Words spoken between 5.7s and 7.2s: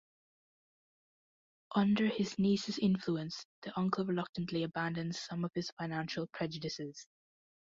financial prejudices.